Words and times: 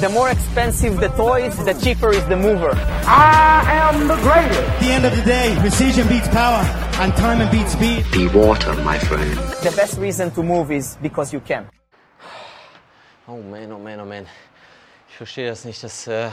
The 0.00 0.08
more 0.08 0.30
expensive 0.30 0.98
the 0.98 1.08
toys, 1.08 1.54
the 1.62 1.74
cheaper 1.74 2.10
is 2.10 2.24
the 2.24 2.36
mover. 2.36 2.72
I 3.04 3.62
am 3.92 4.08
the 4.08 4.16
greatest. 4.16 4.58
At 4.58 4.80
the 4.80 4.90
end 4.92 5.04
of 5.04 5.14
the 5.14 5.22
day, 5.22 5.54
precision 5.60 6.08
beats 6.08 6.26
power 6.28 6.64
and 7.02 7.12
time 7.16 7.38
beats 7.50 7.72
speed. 7.72 8.06
Be 8.10 8.26
water, 8.28 8.72
my 8.82 8.98
friend. 8.98 9.30
The 9.62 9.70
best 9.76 9.98
reason 9.98 10.30
to 10.30 10.42
move 10.42 10.70
is 10.70 10.96
because 11.02 11.34
you 11.34 11.40
can. 11.40 11.68
Oh 13.28 13.42
man, 13.42 13.70
oh 13.72 13.78
man, 13.78 14.00
oh 14.00 14.06
man. 14.06 14.26
Ich 15.10 15.16
verstehe 15.18 15.50
das 15.50 15.66
nicht, 15.66 15.84
dass 15.84 16.06
äh, 16.06 16.30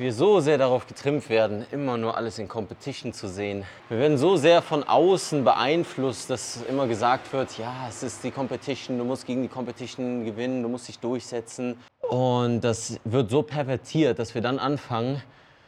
wir 0.00 0.14
so 0.14 0.40
sehr 0.40 0.56
darauf 0.56 0.86
getrimmt 0.86 1.28
werden, 1.28 1.66
immer 1.70 1.98
nur 1.98 2.16
alles 2.16 2.38
in 2.38 2.48
Competition 2.48 3.12
zu 3.12 3.28
sehen. 3.28 3.64
Wir 3.90 3.98
werden 3.98 4.16
so 4.16 4.36
sehr 4.36 4.62
von 4.62 4.82
außen 4.82 5.44
beeinflusst, 5.44 6.30
dass 6.30 6.62
immer 6.68 6.86
gesagt 6.86 7.30
wird, 7.34 7.58
ja, 7.58 7.86
es 7.86 8.02
ist 8.02 8.24
die 8.24 8.30
Competition, 8.30 8.96
du 8.96 9.04
musst 9.04 9.26
gegen 9.26 9.42
die 9.42 9.48
Competition 9.48 10.24
gewinnen, 10.24 10.62
du 10.62 10.70
musst 10.70 10.88
dich 10.88 10.98
durchsetzen. 10.98 11.76
Und 12.08 12.62
das 12.62 12.98
wird 13.04 13.30
so 13.30 13.42
pervertiert, 13.42 14.18
dass 14.18 14.34
wir 14.34 14.40
dann 14.40 14.58
anfangen 14.58 15.22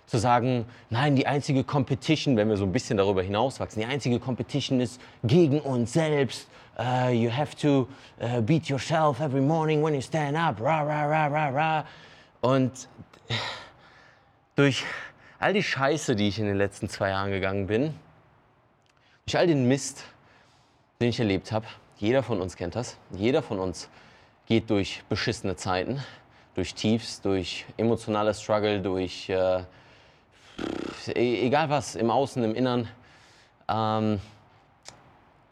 zu 0.06 0.16
sagen, 0.16 0.64
nein, 0.88 1.14
die 1.14 1.26
einzige 1.26 1.62
Competition, 1.62 2.37
wenn 2.38 2.48
wir 2.48 2.56
so 2.56 2.64
ein 2.64 2.73
bisschen 2.73 2.96
darüber 2.96 3.23
hinauswachsen, 3.23 3.82
die 3.82 3.87
einzige 3.87 4.18
Competition 4.18 4.80
ist 4.80 4.98
gegen 5.23 5.60
uns 5.60 5.92
selbst. 5.92 6.48
Uh, 6.78 7.10
you 7.10 7.30
have 7.30 7.54
to 7.54 7.87
uh, 8.23 8.40
beat 8.40 8.68
yourself 8.68 9.20
every 9.20 9.42
morning 9.42 9.82
when 9.82 9.92
you 9.92 10.01
stand 10.01 10.38
up. 10.38 10.59
Ra, 10.59 10.80
ra, 10.80 11.04
ra, 11.04 11.26
ra, 11.26 11.48
ra. 11.51 11.84
Und 12.40 12.88
durch 14.56 14.84
all 15.38 15.52
die 15.52 15.62
Scheiße, 15.62 16.15
die 16.15 16.29
ich 16.29 16.38
in 16.38 16.47
den 16.47 16.56
letzten 16.56 16.88
zwei 16.88 17.10
Jahren 17.10 17.30
gegangen 17.30 17.66
bin, 17.66 17.95
durch 19.27 19.37
all 19.37 19.47
den 19.47 19.66
Mist, 19.66 20.05
den 21.01 21.09
ich 21.09 21.19
erlebt 21.19 21.52
habe, 21.52 21.66
jeder 21.97 22.23
von 22.23 22.41
uns 22.41 22.57
kennt 22.57 22.74
das, 22.74 22.96
jeder 23.10 23.43
von 23.43 23.59
uns 23.59 23.88
geht 24.46 24.70
durch 24.70 25.02
beschissene 25.09 25.57
Zeiten, 25.57 26.02
durch 26.55 26.74
Tiefs, 26.74 27.20
durch 27.20 27.65
emotionale 27.77 28.34
Struggle, 28.34 28.80
durch 28.80 29.29
äh, 29.29 29.62
egal 31.15 31.71
was, 31.71 31.95
im 31.95 32.10
Außen, 32.10 32.43
im 32.43 32.54
Innern. 32.54 32.88
Ähm, 33.69 34.21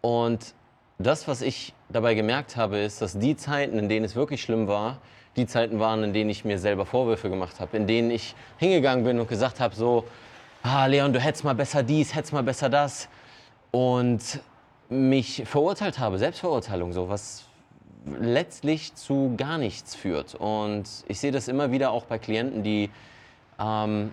und 0.00 0.54
das, 0.98 1.28
was 1.28 1.40
ich 1.40 1.72
dabei 1.88 2.14
gemerkt 2.14 2.56
habe, 2.56 2.78
ist, 2.78 3.00
dass 3.00 3.18
die 3.18 3.36
Zeiten, 3.36 3.78
in 3.78 3.88
denen 3.88 4.04
es 4.04 4.14
wirklich 4.14 4.42
schlimm 4.42 4.68
war, 4.68 4.98
die 5.36 5.46
Zeiten 5.46 5.78
waren, 5.78 6.02
in 6.02 6.12
denen 6.12 6.30
ich 6.30 6.44
mir 6.44 6.58
selber 6.58 6.86
Vorwürfe 6.86 7.30
gemacht 7.30 7.60
habe, 7.60 7.76
in 7.76 7.86
denen 7.86 8.10
ich 8.10 8.34
hingegangen 8.58 9.04
bin 9.04 9.20
und 9.20 9.28
gesagt 9.28 9.60
habe, 9.60 9.74
so, 9.74 10.04
ah, 10.62 10.86
Leon, 10.86 11.12
du 11.12 11.20
hättest 11.20 11.44
mal 11.44 11.54
besser 11.54 11.82
dies, 11.82 12.14
hättest 12.14 12.32
mal 12.32 12.42
besser 12.42 12.68
das. 12.68 13.08
Und 13.70 14.40
mich 14.88 15.44
verurteilt 15.46 15.98
habe, 15.98 16.18
Selbstverurteilung, 16.18 16.92
so 16.92 17.08
was 17.08 17.44
letztlich 18.18 18.94
zu 18.94 19.34
gar 19.36 19.58
nichts 19.58 19.94
führt. 19.94 20.34
Und 20.34 20.84
ich 21.06 21.20
sehe 21.20 21.30
das 21.30 21.48
immer 21.48 21.70
wieder 21.70 21.92
auch 21.92 22.04
bei 22.04 22.18
Klienten, 22.18 22.62
die 22.62 22.90
ähm, 23.60 24.10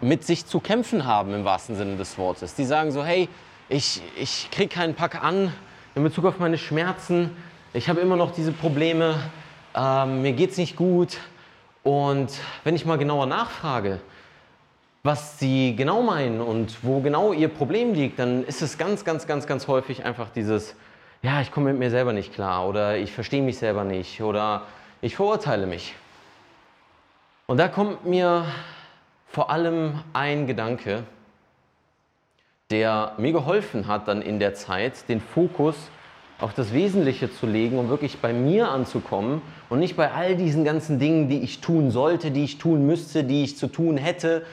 mit 0.00 0.24
sich 0.24 0.46
zu 0.46 0.60
kämpfen 0.60 1.04
haben, 1.04 1.34
im 1.34 1.44
wahrsten 1.44 1.76
Sinne 1.76 1.96
des 1.96 2.16
Wortes. 2.18 2.54
Die 2.54 2.64
sagen 2.64 2.92
so, 2.92 3.04
hey, 3.04 3.28
ich, 3.68 4.00
ich 4.16 4.48
kriege 4.50 4.68
keinen 4.68 4.94
Pack 4.94 5.22
an 5.22 5.52
in 5.94 6.02
Bezug 6.02 6.24
auf 6.24 6.38
meine 6.38 6.56
Schmerzen. 6.56 7.36
Ich 7.72 7.88
habe 7.88 8.00
immer 8.00 8.16
noch 8.16 8.32
diese 8.32 8.52
Probleme 8.52 9.16
ähm, 9.76 10.22
mir 10.22 10.32
geht 10.32 10.50
es 10.50 10.56
nicht 10.56 10.76
gut. 10.76 11.18
Und 11.82 12.32
wenn 12.64 12.74
ich 12.74 12.84
mal 12.84 12.98
genauer 12.98 13.26
nachfrage, 13.26 14.00
was 15.04 15.38
sie 15.38 15.76
genau 15.76 16.02
meinen 16.02 16.40
und 16.40 16.82
wo 16.82 17.00
genau 17.00 17.32
ihr 17.32 17.48
Problem 17.48 17.94
liegt, 17.94 18.18
dann 18.18 18.42
ist 18.44 18.62
es 18.62 18.76
ganz, 18.76 19.04
ganz, 19.04 19.26
ganz, 19.26 19.46
ganz 19.46 19.68
häufig 19.68 20.04
einfach 20.04 20.30
dieses, 20.30 20.74
ja, 21.22 21.40
ich 21.40 21.52
komme 21.52 21.70
mit 21.70 21.78
mir 21.78 21.90
selber 21.90 22.12
nicht 22.12 22.34
klar 22.34 22.66
oder 22.66 22.96
ich 22.96 23.12
verstehe 23.12 23.42
mich 23.42 23.58
selber 23.58 23.84
nicht 23.84 24.20
oder 24.20 24.62
ich 25.00 25.14
verurteile 25.14 25.66
mich. 25.66 25.94
Und 27.46 27.58
da 27.58 27.68
kommt 27.68 28.04
mir 28.04 28.46
vor 29.28 29.50
allem 29.50 30.00
ein 30.12 30.48
Gedanke, 30.48 31.04
der 32.70 33.12
mir 33.18 33.30
geholfen 33.30 33.86
hat, 33.86 34.08
dann 34.08 34.22
in 34.22 34.40
der 34.40 34.54
Zeit 34.54 35.08
den 35.08 35.20
Fokus 35.20 35.76
auf 36.38 36.52
das 36.52 36.72
Wesentliche 36.72 37.32
zu 37.32 37.46
legen, 37.46 37.78
um 37.78 37.88
wirklich 37.88 38.18
bei 38.18 38.32
mir 38.32 38.68
anzukommen 38.68 39.40
und 39.70 39.78
nicht 39.78 39.96
bei 39.96 40.12
all 40.12 40.36
diesen 40.36 40.64
ganzen 40.64 40.98
Dingen, 40.98 41.28
die 41.28 41.40
ich 41.40 41.60
tun 41.60 41.90
sollte, 41.90 42.30
die 42.30 42.44
ich 42.44 42.58
tun 42.58 42.86
müsste, 42.86 43.24
die 43.24 43.44
ich 43.44 43.56
zu 43.56 43.68
tun 43.68 43.96
hätte. 43.96 44.44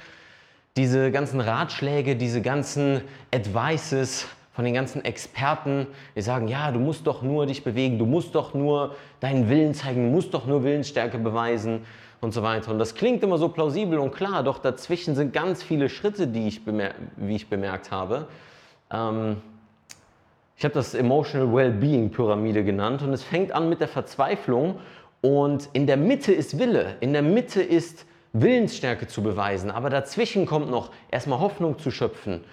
Diese 0.77 1.11
ganzen 1.11 1.41
Ratschläge, 1.41 2.16
diese 2.16 2.41
ganzen 2.41 3.01
Advices 3.33 4.27
von 4.53 4.66
den 4.66 4.73
ganzen 4.73 5.03
Experten, 5.03 5.88
die 6.16 6.21
sagen, 6.21 6.47
ja, 6.47 6.71
du 6.71 6.79
musst 6.79 7.05
doch 7.05 7.21
nur 7.21 7.47
dich 7.47 7.63
bewegen, 7.63 7.97
du 7.97 8.05
musst 8.05 8.33
doch 8.33 8.53
nur 8.53 8.95
deinen 9.19 9.50
Willen 9.50 9.73
zeigen, 9.73 10.05
du 10.05 10.11
musst 10.11 10.33
doch 10.33 10.45
nur 10.45 10.63
Willensstärke 10.63 11.17
beweisen 11.17 11.81
und 12.21 12.33
so 12.33 12.44
weiter. 12.44 12.71
Und 12.71 12.79
das 12.79 12.95
klingt 12.95 13.21
immer 13.23 13.38
so 13.38 13.50
plausibel 13.50 14.00
und 14.00 14.13
klar, 14.13 14.44
doch 14.44 14.59
dazwischen 14.59 15.15
sind 15.15 15.33
ganz 15.33 15.61
viele 15.61 15.89
Schritte, 15.89 16.27
die 16.27 16.47
ich 16.47 16.61
wie 17.17 17.35
ich 17.35 17.50
bemerkt 17.50 17.91
habe. 17.91 18.27
Ähm, 18.91 19.38
ich 20.63 20.66
habe 20.66 20.75
das 20.75 20.94
Emotional 20.94 21.53
Well-Being 21.53 22.09
Pyramide 22.09 22.63
genannt 22.63 23.01
und 23.01 23.12
es 23.12 23.22
fängt 23.22 23.51
an 23.51 23.68
mit 23.68 23.81
der 23.81 23.90
Verzweiflung 23.90 24.79
und 25.19 25.68
in 25.74 25.88
der 25.88 25.97
Mitte 25.97 26.31
ist 26.31 26.57
Wille, 26.57 26.96
in 27.01 27.12
der 27.12 27.22
Mitte 27.22 27.62
ist 27.62 28.06
Willensstärke 28.31 29.07
zu 29.07 29.22
beweisen, 29.22 29.69
aber 29.69 29.90
dazwischen 29.90 30.46
kommt 30.46 30.72
noch 30.72 30.91
erstmal 31.12 31.41
Hoffnung 31.41 31.79
zu 31.79 31.91
schöpfen, 31.91 32.46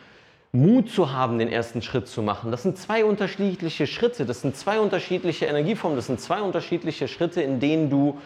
Mut 0.50 0.90
zu 0.90 1.12
haben, 1.12 1.38
den 1.38 1.48
ersten 1.48 1.82
Schritt 1.82 2.08
zu 2.08 2.20
machen. 2.20 2.50
Das 2.50 2.64
sind 2.64 2.78
zwei 2.78 3.04
unterschiedliche 3.04 3.86
Schritte, 3.86 4.26
das 4.26 4.40
sind 4.40 4.56
zwei 4.56 4.80
unterschiedliche 4.80 5.46
Energieformen, 5.46 5.94
das 5.94 6.08
sind 6.08 6.20
zwei 6.20 6.42
unterschiedliche 6.42 7.06
Schritte, 7.06 7.42
in 7.42 7.60
denen 7.60 7.90
du 7.90 8.18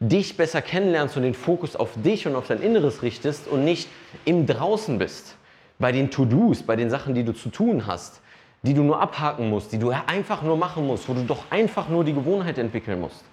dich 0.00 0.36
besser 0.36 0.60
kennenlernst 0.60 1.16
und 1.16 1.22
den 1.22 1.34
Fokus 1.34 1.76
auf 1.76 1.90
dich 2.02 2.26
und 2.26 2.34
auf 2.34 2.48
dein 2.48 2.60
Inneres 2.60 3.04
richtest 3.04 3.46
und 3.46 3.64
nicht 3.64 3.88
im 4.24 4.46
Draußen 4.48 4.98
bist, 4.98 5.36
bei 5.78 5.92
den 5.92 6.10
To-Dos, 6.10 6.64
bei 6.64 6.74
den 6.74 6.90
Sachen, 6.90 7.14
die 7.14 7.22
du 7.22 7.32
zu 7.32 7.50
tun 7.50 7.86
hast 7.86 8.22
die 8.62 8.74
du 8.74 8.82
nur 8.82 9.00
abhaken 9.00 9.48
musst, 9.48 9.72
die 9.72 9.78
du 9.78 9.90
einfach 9.90 10.42
nur 10.42 10.56
machen 10.56 10.86
musst, 10.86 11.08
wo 11.08 11.14
du 11.14 11.24
doch 11.24 11.44
einfach 11.50 11.88
nur 11.88 12.04
die 12.04 12.12
Gewohnheit 12.12 12.58
entwickeln 12.58 13.00
musst. 13.00 13.24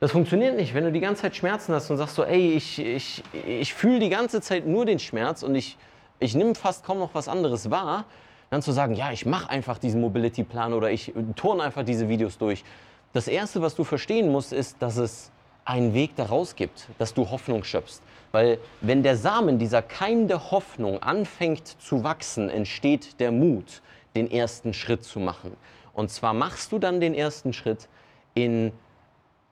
Das 0.00 0.12
funktioniert 0.12 0.56
nicht, 0.56 0.74
wenn 0.74 0.84
du 0.84 0.92
die 0.92 1.00
ganze 1.00 1.22
Zeit 1.22 1.36
Schmerzen 1.36 1.72
hast 1.74 1.90
und 1.90 1.96
sagst 1.96 2.14
so, 2.14 2.24
ey, 2.24 2.52
ich, 2.52 2.78
ich, 2.78 3.22
ich 3.32 3.74
fühle 3.74 4.00
die 4.00 4.10
ganze 4.10 4.40
Zeit 4.40 4.66
nur 4.66 4.84
den 4.84 4.98
Schmerz 4.98 5.42
und 5.42 5.54
ich, 5.54 5.78
ich 6.18 6.34
nehme 6.34 6.54
fast 6.54 6.84
kaum 6.84 6.98
noch 6.98 7.14
was 7.14 7.26
anderes 7.26 7.70
wahr, 7.70 8.04
dann 8.50 8.62
zu 8.62 8.72
sagen, 8.72 8.94
ja, 8.94 9.10
ich 9.12 9.26
mache 9.26 9.50
einfach 9.50 9.78
diesen 9.78 10.00
Mobility-Plan 10.00 10.72
oder 10.72 10.90
ich 10.90 11.12
turne 11.36 11.62
einfach 11.62 11.84
diese 11.84 12.08
Videos 12.08 12.38
durch. 12.38 12.64
Das 13.12 13.28
Erste, 13.28 13.62
was 13.62 13.74
du 13.74 13.84
verstehen 13.84 14.30
musst, 14.30 14.52
ist, 14.52 14.76
dass 14.80 14.96
es 14.96 15.30
einen 15.64 15.94
Weg 15.94 16.14
daraus 16.16 16.54
gibt, 16.54 16.88
dass 16.98 17.14
du 17.14 17.30
Hoffnung 17.30 17.64
schöpfst. 17.64 18.02
Weil 18.32 18.58
wenn 18.80 19.02
der 19.02 19.16
Samen, 19.16 19.58
dieser 19.58 19.80
Keim 19.80 20.28
der 20.28 20.50
Hoffnung 20.50 21.02
anfängt 21.02 21.80
zu 21.80 22.04
wachsen, 22.04 22.50
entsteht 22.50 23.18
der 23.20 23.32
Mut 23.32 23.80
den 24.14 24.30
ersten 24.30 24.72
Schritt 24.74 25.04
zu 25.04 25.20
machen. 25.20 25.56
Und 25.92 26.10
zwar 26.10 26.34
machst 26.34 26.72
du 26.72 26.78
dann 26.78 27.00
den 27.00 27.14
ersten 27.14 27.52
Schritt 27.52 27.88
in 28.34 28.72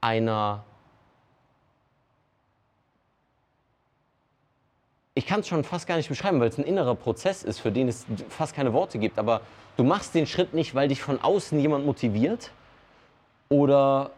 einer 0.01 0.65
ich 5.15 5.27
kann 5.27 5.41
es 5.41 5.49
schon 5.49 5.63
fast 5.63 5.87
gar 5.87 5.97
nicht 5.97 6.09
beschreiben, 6.09 6.41
weil 6.41 6.49
es 6.49 6.59
ein 6.59 6.65
innerer 6.65 6.95
Prozess 6.95 7.43
ist, 7.43 7.59
für 7.59 7.71
den 7.71 7.89
es 7.89 8.07
fast 8.29 8.55
keine 8.55 8.73
Worte 8.73 8.99
gibt. 8.99 9.19
Aber 9.19 9.43
du 9.77 9.85
machst 9.85 10.15
den 10.15 10.27
Schritt 10.27 10.55
nicht, 10.55 10.75
weil 10.75 10.89
dich 10.89 11.03
von 11.03 11.21
außen 11.21 11.59
jemand 11.59 11.85
motiviert 11.85 12.51
oder 13.49 14.11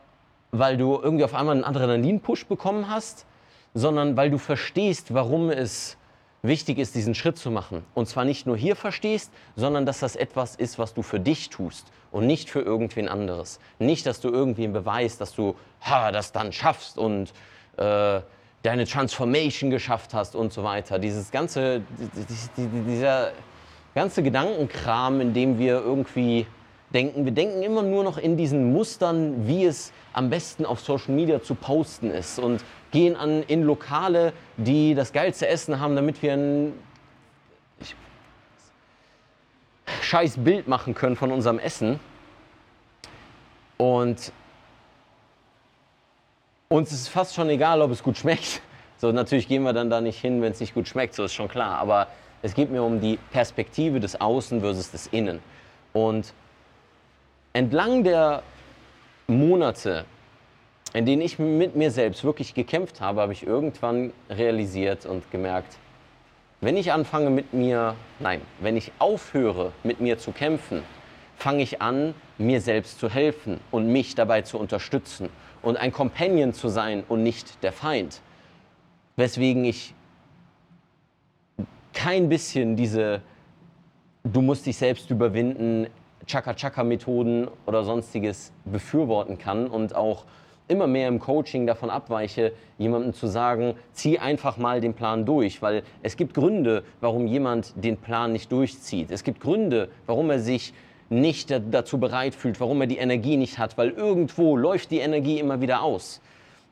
weil 0.53 0.77
du 0.77 1.00
irgendwie 1.03 1.25
auf 1.25 1.34
einmal 1.34 1.56
einen 1.56 1.65
Adrenalin-Push 1.65 2.47
bekommen 2.47 2.88
hast, 2.88 3.27
sondern 3.75 4.16
weil 4.16 4.31
du 4.31 4.38
verstehst, 4.38 5.12
warum 5.12 5.50
es 5.50 5.97
wichtig 6.44 6.78
ist, 6.78 6.94
diesen 6.94 7.15
Schritt 7.15 7.38
zu 7.38 7.50
machen. 7.50 7.84
Und 7.94 8.09
zwar 8.09 8.25
nicht 8.25 8.47
nur 8.47 8.56
hier 8.56 8.77
verstehst, 8.77 9.32
sondern 9.56 9.87
dass 9.87 10.00
das 10.00 10.15
etwas 10.15 10.55
ist, 10.55 10.78
was 10.78 10.94
du 10.94 11.03
für 11.03 11.19
dich 11.19 11.49
tust 11.49 11.87
und 12.12 12.27
nicht 12.27 12.50
für 12.50 12.60
irgendwen 12.60 13.09
anderes. 13.09 13.59
Nicht, 13.78 14.06
dass 14.06 14.21
du 14.21 14.28
irgendwen 14.28 14.72
beweist, 14.72 15.21
dass 15.21 15.34
du 15.34 15.56
ha, 15.81 16.12
das 16.12 16.33
dann 16.33 16.53
schaffst 16.53 16.99
und 16.99 17.33
äh, 17.77 18.21
deine 18.62 18.87
Transformation 18.87 19.71
geschafft 19.71 20.15
hast 20.15 20.34
und 20.36 20.53
so 20.53 20.63
weiter. 20.63 20.98
Dieses 20.98 21.30
ganze, 21.30 21.83
dieser 22.57 23.33
ganze 23.95 24.22
Gedankenkram, 24.22 25.21
in 25.21 25.34
dem 25.34 25.59
wir 25.59 25.80
irgendwie 25.80 26.47
denken, 26.92 27.24
wir 27.24 27.33
denken 27.33 27.63
immer 27.63 27.83
nur 27.83 28.04
noch 28.04 28.18
in 28.18 28.36
diesen 28.36 28.72
Mustern, 28.72 29.47
wie 29.47 29.65
es 29.65 29.92
am 30.13 30.30
besten 30.30 30.65
auf 30.65 30.80
Social 30.80 31.15
Media 31.15 31.42
zu 31.42 31.54
posten 31.54 32.10
ist 32.10 32.39
und 32.39 32.65
gehen 32.94 33.16
an, 33.16 33.42
in 33.42 33.64
Lokale, 33.64 34.32
die 34.56 34.94
das 34.94 35.12
geilste 35.12 35.48
Essen 35.48 35.80
haben, 35.80 35.96
damit 35.96 36.22
wir 36.22 36.32
ein 36.32 36.72
scheiß 40.00 40.36
Bild 40.38 40.68
machen 40.68 40.94
können 40.94 41.16
von 41.16 41.32
unserem 41.32 41.58
Essen. 41.58 41.98
Und 43.78 44.30
uns 46.68 46.92
ist 46.92 47.08
fast 47.08 47.34
schon 47.34 47.50
egal, 47.50 47.82
ob 47.82 47.91
es 47.91 48.02
gut 48.02 48.16
schmeckt. 48.16 48.62
So, 48.96 49.10
natürlich 49.12 49.48
gehen 49.48 49.64
wir 49.64 49.74
dann 49.74 49.91
da 49.91 50.00
nicht 50.00 50.18
hin, 50.18 50.41
wenn 50.41 50.52
es 50.52 50.60
nicht 50.60 50.72
gut 50.72 50.88
schmeckt, 50.88 51.14
so 51.14 51.24
ist 51.24 51.34
schon 51.34 51.48
klar. 51.48 51.78
Aber 51.78 52.06
es 52.41 52.54
geht 52.54 52.70
mir 52.70 52.82
um 52.82 53.00
die 53.00 53.18
Perspektive 53.32 54.00
des 54.00 54.18
Außen 54.18 54.60
versus 54.60 54.92
des 54.92 55.08
Innen. 55.08 55.41
Und 55.92 56.32
entlang 57.52 58.02
der 58.02 58.44
Monate 59.26 60.06
in 60.94 61.04
denen 61.04 61.20
ich 61.20 61.38
mit 61.38 61.76
mir 61.76 61.91
selbst 61.91 62.24
wirklich 62.24 62.54
gekämpft 62.54 63.00
habe, 63.00 63.20
habe 63.20 63.32
ich 63.32 63.46
irgendwann 63.46 64.12
realisiert 64.30 65.04
und 65.04 65.30
gemerkt, 65.30 65.76
wenn 66.60 66.76
ich 66.76 66.92
anfange 66.92 67.28
mit 67.28 67.52
mir, 67.52 67.94
nein, 68.20 68.41
wenn 68.60 68.76
ich 68.76 68.92
aufhöre 68.98 69.72
mit 69.82 70.00
mir 70.00 70.16
zu 70.18 70.32
kämpfen, 70.32 70.82
fange 71.36 71.62
ich 71.62 71.82
an, 71.82 72.14
mir 72.38 72.60
selbst 72.60 73.00
zu 73.00 73.10
helfen 73.10 73.60
und 73.70 73.88
mich 73.88 74.14
dabei 74.14 74.42
zu 74.42 74.58
unterstützen 74.58 75.28
und 75.60 75.76
ein 75.76 75.92
Companion 75.92 76.54
zu 76.54 76.68
sein 76.68 77.04
und 77.08 77.22
nicht 77.22 77.62
der 77.62 77.72
Feind. 77.72 78.22
Weswegen 79.16 79.64
ich 79.64 79.94
kein 81.92 82.28
bisschen 82.28 82.76
diese 82.76 83.20
du 84.24 84.41
musst 84.41 84.66
dich 84.66 84.76
selbst 84.76 85.10
überwinden, 85.10 85.88
Chaka-Chaka-Methoden 86.26 87.48
oder 87.66 87.84
sonstiges 87.84 88.52
befürworten 88.64 89.38
kann 89.38 89.66
und 89.66 89.94
auch 89.94 90.24
immer 90.69 90.87
mehr 90.87 91.09
im 91.09 91.19
Coaching 91.19 91.66
davon 91.66 91.91
abweiche, 91.91 92.53
jemandem 92.78 93.13
zu 93.13 93.27
sagen, 93.27 93.75
zieh 93.93 94.19
einfach 94.19 94.57
mal 94.57 94.81
den 94.81 94.95
Plan 94.95 95.27
durch, 95.27 95.61
weil 95.63 95.83
es 96.03 96.16
gibt 96.16 96.34
Gründe, 96.34 96.84
warum 97.01 97.27
jemand 97.27 97.72
den 97.77 97.97
Plan 97.97 98.33
nicht 98.33 98.51
durchzieht. 98.51 99.11
Es 99.11 99.25
gibt 99.25 99.41
Gründe, 99.41 99.89
warum 100.07 100.31
er 100.31 100.41
sich 100.41 100.72
nicht 101.11 101.55
dazu 101.71 101.99
bereit 101.99 102.34
fühlt, 102.34 102.61
warum 102.61 102.81
er 102.81 102.87
die 102.87 102.97
Energie 102.97 103.37
nicht 103.37 103.59
hat, 103.59 103.77
weil 103.77 103.91
irgendwo 103.91 104.57
läuft 104.57 104.91
die 104.91 104.99
Energie 104.99 105.39
immer 105.39 105.61
wieder 105.61 105.83
aus. 105.83 106.21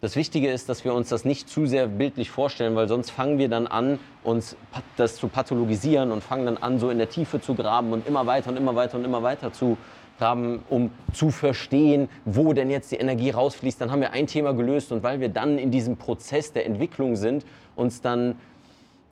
Das 0.01 0.17
Wichtige 0.17 0.51
ist, 0.51 0.69
dass 0.69 0.85
wir 0.85 0.95
uns 0.95 1.11
das 1.11 1.25
nicht 1.25 1.49
zu 1.49 1.67
sehr 1.67 1.87
bildlich 1.87 2.29
vorstellen, 2.29 2.75
weil 2.75 2.89
sonst 2.89 3.11
fangen 3.11 3.39
wir 3.39 3.49
dann 3.49 3.69
an, 3.69 4.01
uns 4.25 4.57
das 4.97 5.15
zu 5.15 5.29
pathologisieren 5.29 6.11
und 6.11 6.25
fangen 6.25 6.47
dann 6.47 6.57
an, 6.57 6.81
so 6.81 6.91
in 6.91 6.99
der 6.99 7.09
Tiefe 7.09 7.41
zu 7.41 7.55
graben 7.55 7.93
und 7.93 8.09
immer 8.09 8.27
weiter 8.27 8.51
und 8.51 8.57
immer 8.57 8.75
weiter 8.75 8.99
und 8.99 9.05
immer 9.05 9.23
weiter 9.23 9.53
zu 9.53 9.79
graben, 10.19 10.63
um 10.69 10.91
zu 11.13 11.31
verstehen, 11.31 12.09
wo 12.25 12.53
denn 12.53 12.71
jetzt 12.71 12.93
die 12.93 12.97
Energie 12.97 13.31
rausfließt. 13.31 13.81
Dann 13.81 13.91
haben 13.91 14.01
wir 14.01 14.13
ein 14.13 14.27
Thema 14.27 14.53
gelöst 14.53 14.93
und 14.93 15.03
weil 15.03 15.21
wir 15.21 15.29
dann 15.29 15.59
in 15.59 15.71
diesem 15.71 15.97
Prozess 15.97 16.53
der 16.53 16.67
Entwicklung 16.67 17.17
sind, 17.17 17.45
uns 17.77 18.01
dann 18.01 18.37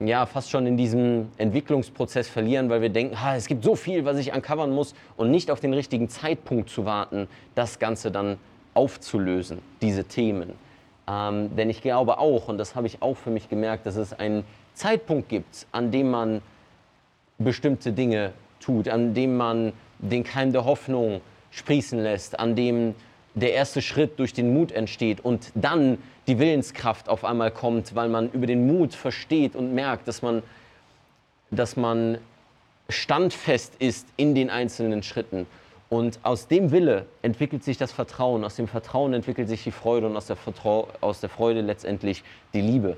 ja, 0.00 0.24
fast 0.24 0.50
schon 0.50 0.66
in 0.66 0.76
diesem 0.76 1.28
Entwicklungsprozess 1.36 2.26
verlieren, 2.26 2.70
weil 2.70 2.80
wir 2.80 2.88
denken, 2.88 3.20
ha, 3.20 3.36
es 3.36 3.46
gibt 3.46 3.62
so 3.64 3.76
viel, 3.76 4.04
was 4.04 4.16
ich 4.16 4.32
uncovern 4.34 4.70
muss 4.70 4.94
und 5.16 5.30
nicht 5.30 5.50
auf 5.50 5.60
den 5.60 5.74
richtigen 5.74 6.08
Zeitpunkt 6.08 6.70
zu 6.70 6.86
warten, 6.86 7.28
das 7.54 7.78
Ganze 7.78 8.10
dann 8.10 8.38
aufzulösen, 8.72 9.58
diese 9.82 10.04
Themen. 10.04 10.54
Ähm, 11.06 11.54
denn 11.54 11.68
ich 11.68 11.82
glaube 11.82 12.18
auch, 12.18 12.48
und 12.48 12.56
das 12.56 12.74
habe 12.74 12.86
ich 12.86 13.02
auch 13.02 13.16
für 13.16 13.30
mich 13.30 13.48
gemerkt, 13.48 13.84
dass 13.84 13.96
es 13.96 14.12
einen 14.12 14.44
Zeitpunkt 14.74 15.28
gibt, 15.28 15.66
an 15.70 15.90
dem 15.90 16.10
man 16.10 16.40
bestimmte 17.38 17.92
Dinge 17.92 18.32
tut, 18.60 18.88
an 18.88 19.12
dem 19.12 19.36
man 19.36 19.72
den 20.00 20.24
Keim 20.24 20.52
der 20.52 20.64
Hoffnung 20.64 21.20
sprießen 21.50 21.98
lässt, 21.98 22.38
an 22.38 22.54
dem 22.54 22.94
der 23.34 23.52
erste 23.52 23.80
Schritt 23.82 24.18
durch 24.18 24.32
den 24.32 24.52
Mut 24.52 24.72
entsteht 24.72 25.20
und 25.20 25.52
dann 25.54 25.98
die 26.26 26.38
Willenskraft 26.38 27.08
auf 27.08 27.24
einmal 27.24 27.50
kommt, 27.50 27.94
weil 27.94 28.08
man 28.08 28.30
über 28.32 28.46
den 28.46 28.66
Mut 28.66 28.94
versteht 28.94 29.54
und 29.54 29.74
merkt, 29.74 30.08
dass 30.08 30.22
man, 30.22 30.42
dass 31.50 31.76
man 31.76 32.18
standfest 32.88 33.74
ist 33.78 34.08
in 34.16 34.34
den 34.34 34.50
einzelnen 34.50 35.02
Schritten. 35.02 35.46
Und 35.88 36.20
aus 36.22 36.46
dem 36.46 36.70
Wille 36.70 37.06
entwickelt 37.22 37.64
sich 37.64 37.76
das 37.76 37.90
Vertrauen, 37.90 38.44
aus 38.44 38.56
dem 38.56 38.68
Vertrauen 38.68 39.12
entwickelt 39.12 39.48
sich 39.48 39.64
die 39.64 39.72
Freude 39.72 40.06
und 40.06 40.16
aus 40.16 40.26
der, 40.26 40.36
Vertrau 40.36 40.88
aus 41.00 41.20
der 41.20 41.28
Freude 41.28 41.62
letztendlich 41.62 42.22
die 42.52 42.60
Liebe, 42.60 42.96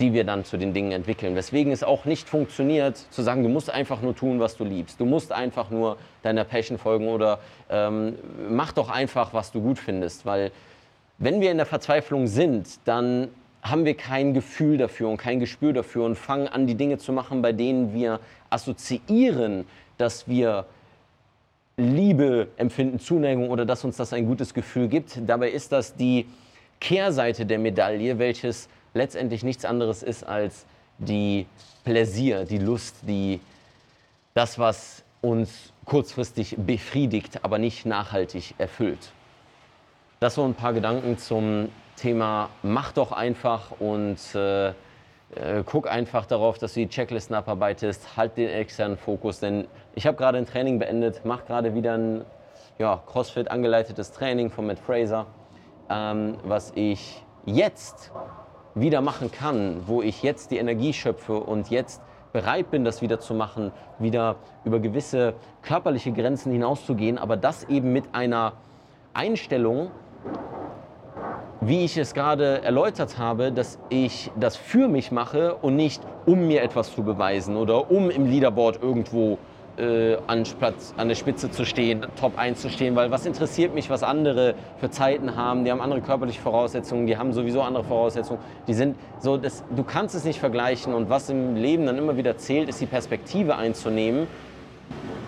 die 0.00 0.14
wir 0.14 0.24
dann 0.24 0.44
zu 0.44 0.56
den 0.56 0.72
Dingen 0.72 0.92
entwickeln. 0.92 1.36
Weswegen 1.36 1.72
es 1.72 1.82
auch 1.82 2.06
nicht 2.06 2.28
funktioniert, 2.28 2.96
zu 2.96 3.22
sagen, 3.22 3.42
du 3.42 3.50
musst 3.50 3.70
einfach 3.70 4.00
nur 4.00 4.16
tun, 4.16 4.40
was 4.40 4.56
du 4.56 4.64
liebst. 4.64 4.98
Du 4.98 5.04
musst 5.04 5.30
einfach 5.30 5.70
nur 5.70 5.98
deiner 6.22 6.44
Passion 6.44 6.78
folgen 6.78 7.08
oder 7.08 7.38
ähm, 7.68 8.16
mach 8.48 8.72
doch 8.72 8.88
einfach, 8.88 9.34
was 9.34 9.52
du 9.52 9.60
gut 9.60 9.78
findest. 9.78 10.24
Weil 10.24 10.52
wenn 11.18 11.42
wir 11.42 11.50
in 11.50 11.58
der 11.58 11.66
Verzweiflung 11.66 12.26
sind, 12.26 12.80
dann 12.86 13.28
haben 13.62 13.84
wir 13.84 13.94
kein 13.94 14.32
Gefühl 14.32 14.78
dafür 14.78 15.10
und 15.10 15.18
kein 15.18 15.38
Gespür 15.38 15.74
dafür 15.74 16.06
und 16.06 16.16
fangen 16.16 16.48
an, 16.48 16.66
die 16.66 16.76
Dinge 16.76 16.96
zu 16.96 17.12
machen, 17.12 17.42
bei 17.42 17.52
denen 17.52 17.92
wir 17.92 18.20
assoziieren, 18.48 19.66
dass 19.98 20.26
wir 20.26 20.64
Liebe 21.76 22.48
empfinden, 22.56 22.98
Zuneigung 22.98 23.50
oder 23.50 23.66
dass 23.66 23.84
uns 23.84 23.98
das 23.98 24.14
ein 24.14 24.26
gutes 24.26 24.54
Gefühl 24.54 24.88
gibt. 24.88 25.18
Dabei 25.26 25.50
ist 25.50 25.72
das 25.72 25.94
die 25.94 26.26
Kehrseite 26.80 27.44
der 27.44 27.58
Medaille, 27.58 28.18
welches 28.18 28.68
letztendlich 28.94 29.42
nichts 29.42 29.64
anderes 29.64 30.02
ist 30.02 30.24
als 30.24 30.66
die 30.98 31.46
Pläsier, 31.84 32.44
die 32.44 32.58
Lust, 32.58 32.96
die, 33.02 33.40
das, 34.34 34.58
was 34.58 35.02
uns 35.20 35.72
kurzfristig 35.84 36.56
befriedigt, 36.58 37.44
aber 37.44 37.58
nicht 37.58 37.86
nachhaltig 37.86 38.54
erfüllt. 38.58 39.12
Das 40.20 40.34
so 40.34 40.44
ein 40.44 40.54
paar 40.54 40.72
Gedanken 40.72 41.18
zum 41.18 41.68
Thema 41.96 42.50
Mach 42.62 42.92
doch 42.92 43.12
einfach 43.12 43.72
und 43.80 44.18
äh, 44.34 44.68
äh, 44.68 45.62
guck 45.64 45.90
einfach 45.90 46.26
darauf, 46.26 46.58
dass 46.58 46.74
du 46.74 46.80
die 46.80 46.88
Checklisten 46.88 47.36
abarbeitest, 47.36 48.16
halt 48.16 48.36
den 48.36 48.48
externen 48.48 48.96
Fokus, 48.96 49.40
denn 49.40 49.68
ich 49.94 50.06
habe 50.06 50.16
gerade 50.16 50.38
ein 50.38 50.46
Training 50.46 50.78
beendet, 50.78 51.24
mache 51.24 51.44
gerade 51.46 51.74
wieder 51.74 51.94
ein 51.94 52.24
ja, 52.78 53.02
CrossFit 53.06 53.50
angeleitetes 53.50 54.12
Training 54.12 54.50
von 54.50 54.66
Matt 54.66 54.78
Fraser, 54.78 55.26
ähm, 55.88 56.36
was 56.44 56.72
ich 56.74 57.22
jetzt 57.44 58.10
wieder 58.74 59.00
machen 59.00 59.30
kann, 59.30 59.82
wo 59.86 60.02
ich 60.02 60.22
jetzt 60.22 60.50
die 60.50 60.58
Energie 60.58 60.92
schöpfe 60.92 61.40
und 61.40 61.70
jetzt 61.70 62.00
bereit 62.32 62.70
bin, 62.70 62.84
das 62.84 63.02
wieder 63.02 63.18
zu 63.18 63.34
machen, 63.34 63.72
wieder 63.98 64.36
über 64.64 64.78
gewisse 64.78 65.34
körperliche 65.62 66.12
Grenzen 66.12 66.52
hinauszugehen, 66.52 67.18
aber 67.18 67.36
das 67.36 67.64
eben 67.64 67.92
mit 67.92 68.04
einer 68.12 68.52
Einstellung, 69.14 69.90
wie 71.60 71.84
ich 71.84 71.96
es 71.96 72.14
gerade 72.14 72.62
erläutert 72.62 73.18
habe, 73.18 73.52
dass 73.52 73.78
ich 73.90 74.30
das 74.38 74.56
für 74.56 74.88
mich 74.88 75.12
mache 75.12 75.56
und 75.56 75.76
nicht 75.76 76.02
um 76.24 76.46
mir 76.46 76.62
etwas 76.62 76.94
zu 76.94 77.02
beweisen 77.02 77.56
oder 77.56 77.90
um 77.90 78.08
im 78.08 78.26
Leaderboard 78.26 78.82
irgendwo 78.82 79.38
äh, 79.80 80.18
an, 80.26 80.44
Platz, 80.58 80.94
an 80.96 81.08
der 81.08 81.14
Spitze 81.14 81.50
zu 81.50 81.64
stehen, 81.64 82.06
Top 82.18 82.38
1 82.38 82.60
zu 82.60 82.68
stehen, 82.68 82.94
weil 82.96 83.10
was 83.10 83.26
interessiert 83.26 83.74
mich, 83.74 83.90
was 83.90 84.02
andere 84.02 84.54
für 84.78 84.90
Zeiten 84.90 85.36
haben, 85.36 85.64
die 85.64 85.70
haben 85.70 85.80
andere 85.80 86.00
körperliche 86.00 86.40
Voraussetzungen, 86.40 87.06
die 87.06 87.16
haben 87.16 87.32
sowieso 87.32 87.62
andere 87.62 87.84
Voraussetzungen, 87.84 88.40
die 88.68 88.74
sind 88.74 88.96
so, 89.20 89.36
das, 89.36 89.64
du 89.74 89.82
kannst 89.82 90.14
es 90.14 90.24
nicht 90.24 90.38
vergleichen 90.38 90.94
und 90.94 91.08
was 91.08 91.30
im 91.30 91.56
Leben 91.56 91.86
dann 91.86 91.98
immer 91.98 92.16
wieder 92.16 92.36
zählt, 92.36 92.68
ist 92.68 92.80
die 92.80 92.86
Perspektive 92.86 93.56
einzunehmen. 93.56 94.26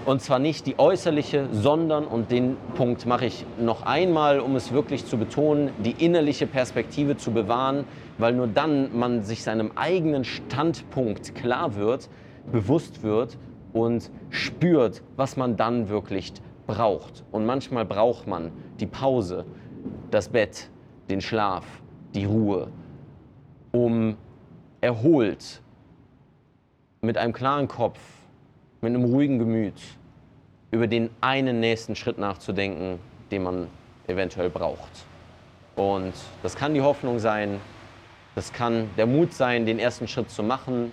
Und 0.05 0.21
zwar 0.21 0.41
nicht 0.41 0.67
die 0.67 0.81
äußerliche, 0.81 1.47
sondern, 1.53 2.05
und 2.05 2.33
den 2.33 2.57
Punkt 2.75 3.07
mache 3.07 3.27
ich 3.27 3.47
noch 3.61 3.83
einmal, 3.87 4.41
um 4.41 4.57
es 4.57 4.73
wirklich 4.73 5.07
zu 5.07 5.17
betonen, 5.17 5.71
die 5.79 5.93
innerliche 6.05 6.49
Perspektive 6.49 7.17
zu 7.17 7.31
bewahren, 7.31 7.85
weil 8.19 8.33
nur 8.33 8.49
dann 8.49 8.99
man 8.99 9.23
sich 9.23 9.45
seinem 9.45 9.71
eigenen 9.77 10.25
Standpunkt 10.25 11.37
klar 11.37 11.77
wird, 11.77 12.09
bewusst 12.51 13.05
wird 13.05 13.39
und 13.73 14.11
spürt, 14.31 15.03
was 15.17 15.37
man 15.37 15.57
dann 15.57 15.89
wirklich 15.89 16.33
braucht. 16.67 17.25
Und 17.33 17.47
manchmal 17.47 17.85
braucht 17.85 18.27
man 18.27 18.53
die 18.81 18.87
Pause, 18.87 19.45
das 20.11 20.29
Bett, 20.29 20.69
den 21.11 21.21
Schlaf, 21.21 21.65
die 22.15 22.25
Ruhe, 22.25 22.69
um 23.73 24.17
erholt 24.81 25.63
mit 27.01 27.17
einem 27.19 27.33
klaren 27.33 27.69
Kopf 27.69 27.99
mit 28.81 28.95
einem 28.95 29.05
ruhigen 29.05 29.39
Gemüt 29.39 29.81
über 30.73 30.87
den 30.87 31.11
einen 31.21 31.61
nächsten 31.61 31.95
Schritt 31.95 32.19
nachzudenken, 32.19 32.99
den 33.31 33.45
man 33.45 33.69
eventuell 34.09 34.51
braucht. 34.51 35.07
Und 35.77 36.13
das 36.43 36.57
kann 36.57 36.75
die 36.75 36.81
Hoffnung 36.81 37.19
sein, 37.19 37.61
das 38.35 38.53
kann 38.53 38.91
der 38.97 39.07
Mut 39.07 39.33
sein, 39.33 39.67
den 39.67 39.79
ersten 39.79 40.09
Schritt 40.09 40.31
zu 40.31 40.43
machen, 40.43 40.91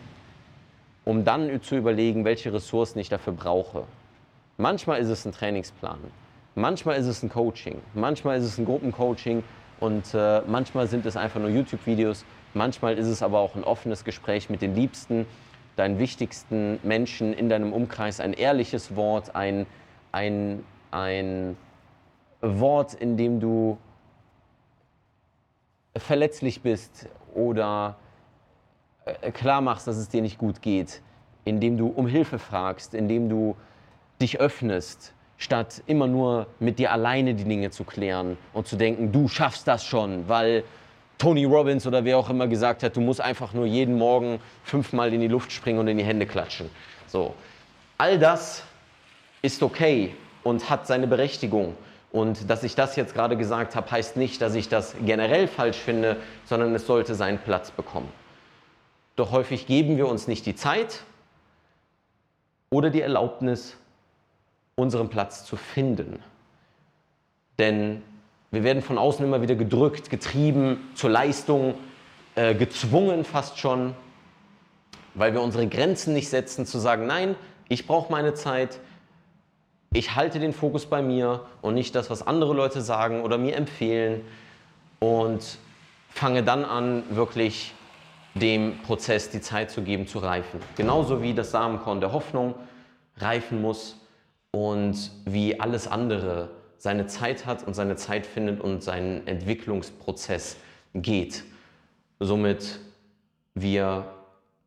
um 1.10 1.24
dann 1.24 1.60
zu 1.64 1.76
überlegen, 1.76 2.24
welche 2.24 2.54
Ressourcen 2.54 3.00
ich 3.00 3.10
dafür 3.10 3.34
brauche. 3.34 3.86
Manchmal 4.58 5.00
ist 5.00 5.10
es 5.10 5.26
ein 5.26 5.32
Trainingsplan, 5.32 5.98
manchmal 6.54 6.98
ist 6.98 7.08
es 7.08 7.24
ein 7.24 7.30
Coaching, 7.30 7.82
manchmal 7.96 8.38
ist 8.38 8.44
es 8.44 8.60
ein 8.60 8.66
Gruppencoaching. 8.66 9.44
Und 9.80 10.14
äh, 10.14 10.42
manchmal 10.46 10.86
sind 10.86 11.08
es 11.08 11.18
einfach 11.18 11.40
nur 11.40 11.50
YouTube-Videos, 11.50 12.26
manchmal 12.54 12.96
ist 13.00 13.08
es 13.08 13.24
aber 13.24 13.40
auch 13.40 13.56
ein 13.56 13.64
offenes 13.64 14.04
Gespräch 14.04 14.52
mit 14.52 14.62
den 14.62 14.76
Liebsten, 14.76 15.26
deinen 15.78 15.98
wichtigsten 15.98 16.80
Menschen 16.84 17.34
in 17.34 17.50
deinem 17.50 17.74
Umkreis. 17.74 18.20
Ein 18.20 18.34
ehrliches 18.34 18.96
Wort, 18.96 19.36
ein, 19.36 19.66
ein, 20.12 20.64
ein 20.92 21.58
Wort, 22.42 22.94
in 22.94 23.18
dem 23.18 23.40
du 23.40 23.80
verletzlich 25.98 26.62
bist 26.62 27.10
oder 27.34 27.98
klar 29.34 29.62
machst, 29.62 29.88
dass 29.88 29.98
es 29.98 30.10
dir 30.10 30.22
nicht 30.22 30.38
gut 30.38 30.62
geht, 30.62 31.02
indem 31.46 31.78
du 31.78 31.88
um 31.88 32.08
Hilfe 32.08 32.40
fragst, 32.40 32.94
indem 32.94 33.30
du 33.30 33.56
dich 34.22 34.40
öffnest, 34.40 35.14
statt 35.38 35.82
immer 35.88 36.08
nur 36.08 36.48
mit 36.60 36.80
dir 36.80 36.92
alleine 36.92 37.34
die 37.34 37.46
Dinge 37.46 37.72
zu 37.72 37.84
klären 37.84 38.38
und 38.54 38.68
zu 38.68 38.76
denken, 38.76 39.12
du 39.12 39.28
schaffst 39.28 39.68
das 39.68 39.86
schon, 39.86 40.28
weil 40.28 40.64
Tony 41.18 41.46
Robbins 41.46 41.86
oder 41.86 42.06
wer 42.06 42.18
auch 42.18 42.30
immer 42.30 42.48
gesagt 42.48 42.84
hat, 42.84 42.96
du 42.96 43.02
musst 43.02 43.22
einfach 43.22 43.54
nur 43.54 43.66
jeden 43.66 43.98
Morgen 43.98 44.40
fünfmal 44.64 45.14
in 45.14 45.22
die 45.22 45.28
Luft 45.28 45.52
springen 45.52 45.80
und 45.80 45.88
in 45.88 45.98
die 45.98 46.04
Hände 46.04 46.26
klatschen. 46.26 46.70
So. 47.08 47.34
All 47.98 48.18
das 48.18 48.64
ist 49.42 49.62
okay 49.62 50.16
und 50.44 50.70
hat 50.70 50.88
seine 50.88 51.08
Berechtigung. 51.08 51.76
Und 52.12 52.50
dass 52.50 52.64
ich 52.64 52.76
das 52.76 52.96
jetzt 52.96 53.14
gerade 53.14 53.38
gesagt 53.38 53.76
habe, 53.76 53.92
heißt 53.92 54.18
nicht, 54.18 54.42
dass 54.42 54.56
ich 54.56 54.68
das 54.68 54.96
generell 55.06 55.48
falsch 55.48 55.78
finde, 55.78 56.18
sondern 56.46 56.74
es 56.74 56.88
sollte 56.88 57.14
seinen 57.16 57.38
Platz 57.38 57.70
bekommen. 57.72 58.10
Doch 59.20 59.32
häufig 59.32 59.68
geben 59.68 59.98
wir 59.98 60.08
uns 60.08 60.30
nicht 60.30 60.46
die 60.46 60.56
Zeit 60.56 61.02
oder 62.70 62.90
die 62.90 63.02
Erlaubnis, 63.02 63.76
unseren 64.76 65.10
Platz 65.10 65.44
zu 65.44 65.58
finden. 65.58 66.24
Denn 67.58 68.02
wir 68.50 68.64
werden 68.64 68.82
von 68.82 68.98
außen 68.98 69.26
immer 69.26 69.42
wieder 69.42 69.56
gedrückt, 69.56 70.10
getrieben 70.10 70.90
zur 70.96 71.10
Leistung, 71.10 71.74
äh, 72.36 72.56
gezwungen 72.56 73.26
fast 73.26 73.60
schon, 73.60 73.94
weil 75.16 75.34
wir 75.34 75.42
unsere 75.42 75.68
Grenzen 75.68 76.14
nicht 76.14 76.30
setzen, 76.30 76.66
zu 76.66 76.80
sagen, 76.80 77.06
nein, 77.06 77.36
ich 77.68 77.88
brauche 77.88 78.10
meine 78.10 78.36
Zeit, 78.36 78.80
ich 79.92 80.16
halte 80.16 80.40
den 80.40 80.54
Fokus 80.54 80.86
bei 80.86 81.02
mir 81.02 81.46
und 81.62 81.74
nicht 81.74 81.94
das, 81.94 82.10
was 82.10 82.26
andere 82.26 82.54
Leute 82.54 82.80
sagen 82.80 83.24
oder 83.24 83.38
mir 83.38 83.58
empfehlen 83.58 84.22
und 85.00 85.58
fange 86.08 86.42
dann 86.42 86.64
an, 86.64 87.04
wirklich 87.10 87.74
dem 88.36 88.80
Prozess 88.84 89.30
die 89.30 89.42
Zeit 89.42 89.72
zu 89.72 89.82
geben, 89.82 90.08
zu 90.08 90.20
reifen. 90.20 90.60
Genauso 90.76 91.22
wie 91.22 91.34
das 91.34 91.52
Samenkorn 91.52 92.00
der 92.00 92.14
Hoffnung 92.14 92.56
reifen 93.18 93.62
muss 93.62 94.00
und 94.52 95.12
wie 95.26 95.60
alles 95.60 95.88
andere 95.88 96.52
seine 96.78 97.08
Zeit 97.08 97.46
hat 97.46 97.66
und 97.68 97.74
seine 97.74 97.96
Zeit 97.96 98.26
findet 98.26 98.62
und 98.62 98.84
seinen 98.84 99.28
Entwicklungsprozess 99.28 100.58
geht. 100.94 101.44
Somit 102.20 102.80
wir 103.54 104.06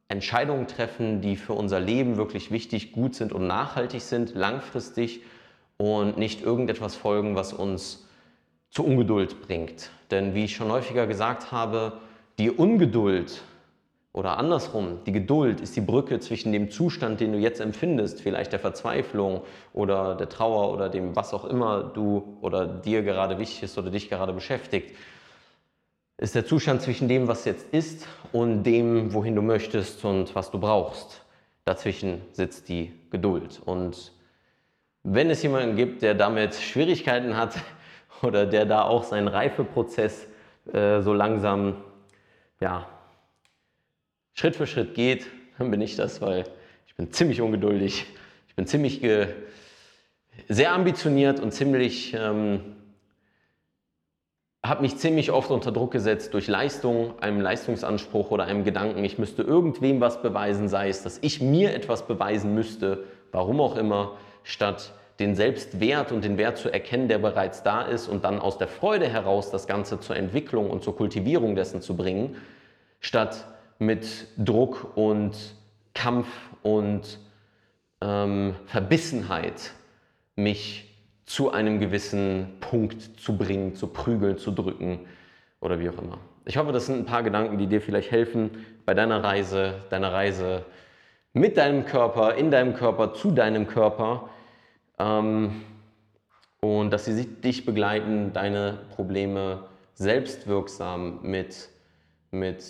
Entscheidungen 0.08 0.66
treffen, 0.66 1.22
die 1.22 1.36
für 1.36 1.54
unser 1.54 1.80
Leben 1.80 2.16
wirklich 2.16 2.50
wichtig, 2.50 2.92
gut 2.92 3.14
sind 3.14 3.32
und 3.32 3.46
nachhaltig 3.46 4.02
sind, 4.02 4.34
langfristig 4.34 5.22
und 5.78 6.18
nicht 6.18 6.42
irgendetwas 6.42 6.94
folgen, 6.94 7.34
was 7.34 7.54
uns 7.54 8.06
zu 8.70 8.84
Ungeduld 8.84 9.40
bringt. 9.40 9.90
Denn 10.10 10.34
wie 10.34 10.44
ich 10.44 10.54
schon 10.54 10.70
häufiger 10.70 11.06
gesagt 11.06 11.50
habe, 11.50 12.00
die 12.38 12.50
Ungeduld 12.50 13.42
oder 14.14 14.36
andersrum, 14.36 14.98
die 15.06 15.12
Geduld 15.12 15.62
ist 15.62 15.74
die 15.74 15.80
Brücke 15.80 16.20
zwischen 16.20 16.52
dem 16.52 16.70
Zustand, 16.70 17.20
den 17.20 17.32
du 17.32 17.38
jetzt 17.38 17.60
empfindest, 17.60 18.20
vielleicht 18.20 18.52
der 18.52 18.60
Verzweiflung 18.60 19.40
oder 19.72 20.14
der 20.14 20.28
Trauer 20.28 20.70
oder 20.72 20.90
dem, 20.90 21.16
was 21.16 21.32
auch 21.32 21.46
immer 21.46 21.82
du 21.82 22.36
oder 22.42 22.66
dir 22.66 23.02
gerade 23.02 23.38
wichtig 23.38 23.62
ist 23.62 23.78
oder 23.78 23.90
dich 23.90 24.10
gerade 24.10 24.34
beschäftigt, 24.34 24.94
ist 26.18 26.34
der 26.34 26.44
Zustand 26.44 26.82
zwischen 26.82 27.08
dem, 27.08 27.26
was 27.26 27.46
jetzt 27.46 27.72
ist 27.72 28.06
und 28.32 28.64
dem, 28.64 29.14
wohin 29.14 29.34
du 29.34 29.40
möchtest 29.40 30.04
und 30.04 30.34
was 30.34 30.50
du 30.50 30.60
brauchst. 30.60 31.24
Dazwischen 31.64 32.20
sitzt 32.32 32.68
die 32.68 32.92
Geduld. 33.10 33.62
Und 33.64 34.12
wenn 35.04 35.30
es 35.30 35.42
jemanden 35.42 35.74
gibt, 35.74 36.02
der 36.02 36.14
damit 36.14 36.54
Schwierigkeiten 36.54 37.34
hat 37.34 37.54
oder 38.22 38.44
der 38.44 38.66
da 38.66 38.82
auch 38.82 39.04
seinen 39.04 39.28
Reifeprozess 39.28 40.26
äh, 40.70 41.00
so 41.00 41.14
langsam 41.14 41.76
ja, 42.60 42.86
Schritt 44.34 44.56
für 44.56 44.66
Schritt 44.66 44.94
geht, 44.94 45.26
dann 45.58 45.70
bin 45.70 45.80
ich 45.80 45.96
das, 45.96 46.20
weil 46.20 46.44
ich 46.86 46.94
bin 46.94 47.12
ziemlich 47.12 47.40
ungeduldig. 47.40 48.06
Ich 48.48 48.54
bin 48.54 48.66
ziemlich 48.66 49.02
sehr 50.48 50.72
ambitioniert 50.72 51.40
und 51.40 51.52
ziemlich, 51.52 52.14
ähm, 52.14 52.60
habe 54.64 54.82
mich 54.82 54.96
ziemlich 54.96 55.30
oft 55.30 55.50
unter 55.50 55.72
Druck 55.72 55.90
gesetzt 55.90 56.34
durch 56.34 56.46
Leistung, 56.48 57.18
einem 57.20 57.40
Leistungsanspruch 57.40 58.30
oder 58.30 58.44
einem 58.44 58.64
Gedanken, 58.64 59.04
ich 59.04 59.18
müsste 59.18 59.42
irgendwem 59.42 60.00
was 60.00 60.22
beweisen, 60.22 60.68
sei 60.68 60.88
es, 60.88 61.02
dass 61.02 61.18
ich 61.22 61.40
mir 61.40 61.74
etwas 61.74 62.06
beweisen 62.06 62.54
müsste, 62.54 63.04
warum 63.32 63.60
auch 63.60 63.76
immer, 63.76 64.16
statt 64.44 64.92
den 65.18 65.34
Selbstwert 65.34 66.10
und 66.10 66.24
den 66.24 66.38
Wert 66.38 66.58
zu 66.58 66.72
erkennen, 66.72 67.08
der 67.08 67.18
bereits 67.18 67.62
da 67.62 67.82
ist 67.82 68.08
und 68.08 68.24
dann 68.24 68.38
aus 68.38 68.58
der 68.58 68.68
Freude 68.68 69.08
heraus 69.08 69.50
das 69.50 69.66
Ganze 69.66 70.00
zur 70.00 70.16
Entwicklung 70.16 70.70
und 70.70 70.82
zur 70.82 70.96
Kultivierung 70.96 71.54
dessen 71.54 71.80
zu 71.80 71.96
bringen, 71.96 72.36
statt 73.00 73.46
mit 73.78 74.28
Druck 74.36 74.96
und 74.96 75.36
Kampf 75.94 76.28
und 76.62 77.18
ähm, 78.00 78.54
Verbissenheit 78.66 79.72
mich 80.36 80.88
zu 81.26 81.50
einem 81.50 81.80
gewissen 81.80 82.56
Punkt 82.60 83.20
zu 83.20 83.36
bringen, 83.36 83.74
zu 83.74 83.86
prügeln, 83.86 84.38
zu 84.38 84.50
drücken 84.50 85.00
oder 85.60 85.78
wie 85.78 85.88
auch 85.88 85.98
immer. 85.98 86.18
Ich 86.44 86.56
hoffe, 86.56 86.72
das 86.72 86.86
sind 86.86 86.98
ein 86.98 87.06
paar 87.06 87.22
Gedanken, 87.22 87.58
die 87.58 87.66
dir 87.66 87.80
vielleicht 87.80 88.10
helfen 88.10 88.50
bei 88.84 88.94
deiner 88.94 89.22
Reise, 89.22 89.74
deiner 89.90 90.12
Reise 90.12 90.64
mit 91.32 91.56
deinem 91.56 91.86
Körper, 91.86 92.34
in 92.34 92.50
deinem 92.50 92.74
Körper, 92.74 93.14
zu 93.14 93.30
deinem 93.30 93.66
Körper. 93.66 94.28
Ähm, 94.98 95.62
und 96.60 96.90
dass 96.90 97.06
sie 97.06 97.26
dich 97.26 97.64
begleiten, 97.64 98.32
deine 98.32 98.78
Probleme 98.94 99.64
selbstwirksam 99.94 101.20
mit, 101.22 101.68
mit 102.30 102.62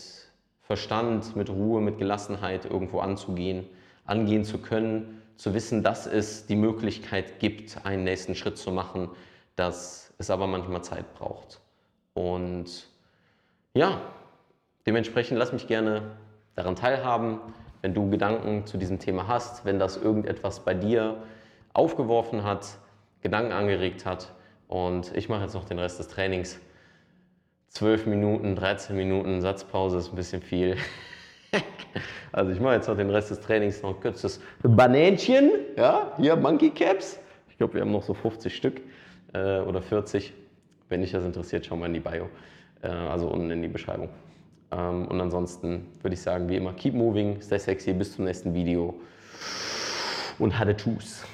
Verstand, 0.63 1.37
mit 1.37 1.51
Ruhe, 1.51 1.81
mit 1.81 1.99
Gelassenheit 1.99 2.65
irgendwo 2.65 3.01
anzugehen, 3.01 3.67
angehen 4.05 4.45
zu 4.45 4.59
können, 4.59 5.23
zu 5.37 5.55
wissen, 5.55 5.83
dass 5.83 6.07
es 6.07 6.47
die 6.47 6.57
Möglichkeit 6.57 7.41
gibt, 7.41 7.85
einen 7.85 8.05
nächsten 8.05 8.35
Schritt 8.35 8.59
zu 8.59 8.71
machen, 8.71 9.11
dass 9.57 10.15
es 10.19 10.31
aber 10.31 10.47
manchmal 10.47 10.83
Zeit 10.83 11.15
braucht. 11.15 11.61
Und 12.15 12.87
ja, 13.75 14.01
dementsprechend 14.87 15.39
lass 15.39 15.53
mich 15.53 15.67
gerne 15.67 16.13
daran 16.55 16.77
teilhaben, 16.77 17.41
wenn 17.81 17.95
du 17.95 18.09
Gedanken 18.09 18.67
zu 18.67 18.79
diesem 18.79 18.99
Thema 18.99 19.27
hast, 19.27 19.65
wenn 19.65 19.79
das 19.79 19.97
irgendetwas 19.97 20.61
bei 20.61 20.75
dir 20.75 21.23
aufgeworfen 21.73 22.45
hat, 22.45 22.79
Gedanken 23.21 23.53
angeregt 23.53 24.07
hat. 24.07 24.33
Und 24.69 25.15
ich 25.17 25.29
mache 25.29 25.43
jetzt 25.43 25.55
noch 25.55 25.65
den 25.65 25.79
Rest 25.79 25.99
des 25.99 26.09
Trainings. 26.09 26.61
12 27.73 28.05
Minuten, 28.07 28.55
13 28.55 28.95
Minuten 28.95 29.41
Satzpause 29.41 29.97
ist 29.97 30.13
ein 30.13 30.17
bisschen 30.17 30.43
viel. 30.43 30.77
also 32.33 32.53
ich 32.53 32.61
mache 32.61 32.75
jetzt 32.75 32.87
noch 32.87 32.97
den 32.99 33.09
Rest 33.09 33.31
des 33.31 33.41
Trainings 33.41 33.83
noch 33.83 33.95
ein 33.95 34.01
kurzes 34.01 34.43
Banänchen. 34.63 35.51
Ja, 35.77 36.13
hier 36.19 36.37
Monkey 36.37 36.69
Caps. 36.69 37.19
Ich 37.49 37.57
glaube, 37.57 37.75
wir 37.75 37.81
haben 37.81 37.93
noch 37.93 38.03
so 38.03 38.13
50 38.13 38.55
Stück 38.55 38.83
äh, 39.33 39.61
oder 39.61 39.81
40. 39.81 40.35
Wenn 40.91 41.01
dich 41.01 41.13
das 41.13 41.25
interessiert, 41.25 41.65
schau 41.65 41.77
mal 41.77 41.87
in 41.87 41.95
die 41.95 42.01
Bio. 42.01 42.29
Äh, 42.83 42.89
also 42.89 43.29
unten 43.29 43.51
in 43.51 43.63
die 43.63 43.69
Beschreibung. 43.69 44.11
Ähm, 44.71 45.09
und 45.09 45.19
ansonsten 45.19 45.89
würde 46.03 46.13
ich 46.13 46.21
sagen, 46.21 46.51
wie 46.51 46.57
immer, 46.57 46.75
keep 46.75 46.93
moving, 46.93 47.41
stay 47.41 47.59
sexy, 47.59 47.95
bis 47.95 48.15
zum 48.15 48.27
nächsten 48.27 48.53
Video 48.53 48.95
und 50.39 50.59
hatte 50.59 50.77
Tschüss. 50.77 51.25